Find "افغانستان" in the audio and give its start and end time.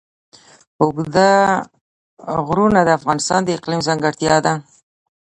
2.99-3.39